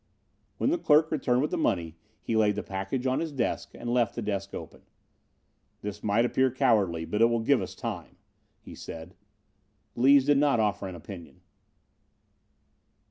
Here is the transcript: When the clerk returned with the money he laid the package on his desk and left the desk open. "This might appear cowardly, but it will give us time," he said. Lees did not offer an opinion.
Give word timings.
When 0.57 0.71
the 0.71 0.79
clerk 0.79 1.11
returned 1.11 1.43
with 1.43 1.51
the 1.51 1.59
money 1.59 1.95
he 2.23 2.35
laid 2.35 2.55
the 2.55 2.63
package 2.63 3.05
on 3.05 3.19
his 3.19 3.31
desk 3.31 3.75
and 3.75 3.87
left 3.93 4.15
the 4.15 4.23
desk 4.23 4.51
open. 4.51 4.81
"This 5.83 6.01
might 6.01 6.25
appear 6.25 6.49
cowardly, 6.49 7.05
but 7.05 7.21
it 7.21 7.25
will 7.25 7.39
give 7.41 7.61
us 7.61 7.75
time," 7.75 8.17
he 8.59 8.73
said. 8.73 9.13
Lees 9.95 10.25
did 10.25 10.39
not 10.39 10.59
offer 10.59 10.87
an 10.87 10.95
opinion. 10.95 11.41